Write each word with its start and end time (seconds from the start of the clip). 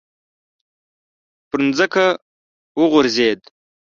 پر 1.49 1.59
ځمکه 1.77 2.05
وغورځېد. 2.79 3.39